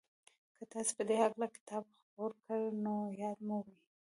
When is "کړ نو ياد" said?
2.45-3.37